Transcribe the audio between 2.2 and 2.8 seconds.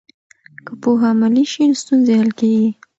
کېږي.